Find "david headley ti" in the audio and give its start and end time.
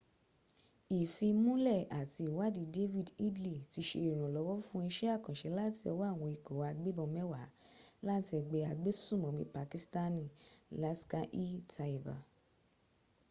2.75-3.81